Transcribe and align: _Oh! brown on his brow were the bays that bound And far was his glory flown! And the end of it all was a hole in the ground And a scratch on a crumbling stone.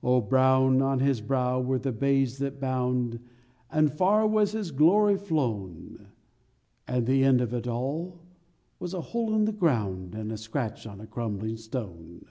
_Oh! 0.00 0.20
brown 0.22 0.80
on 0.80 1.00
his 1.00 1.20
brow 1.20 1.60
were 1.60 1.80
the 1.80 1.90
bays 1.90 2.38
that 2.38 2.60
bound 2.60 3.18
And 3.68 3.92
far 3.92 4.28
was 4.28 4.52
his 4.52 4.70
glory 4.70 5.16
flown! 5.18 6.06
And 6.86 7.04
the 7.04 7.24
end 7.24 7.40
of 7.40 7.52
it 7.52 7.66
all 7.66 8.22
was 8.78 8.94
a 8.94 9.00
hole 9.00 9.34
in 9.34 9.44
the 9.44 9.50
ground 9.50 10.14
And 10.14 10.30
a 10.30 10.36
scratch 10.36 10.86
on 10.86 11.00
a 11.00 11.06
crumbling 11.08 11.56
stone. 11.56 12.26